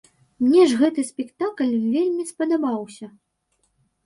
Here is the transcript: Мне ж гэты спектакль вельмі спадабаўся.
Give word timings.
Мне 0.43 0.61
ж 0.71 0.79
гэты 0.79 1.03
спектакль 1.09 1.75
вельмі 1.93 2.27
спадабаўся. 2.31 3.13